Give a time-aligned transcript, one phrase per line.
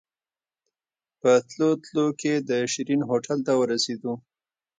[1.21, 4.13] په تلو تلو کې د شيرين هوټل ته ورسېدو.